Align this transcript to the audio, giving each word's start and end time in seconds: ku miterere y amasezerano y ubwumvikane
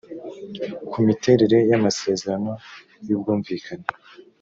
ku 0.91 0.97
miterere 1.07 1.57
y 1.69 1.73
amasezerano 1.77 2.51
y 3.07 3.11
ubwumvikane 3.15 3.85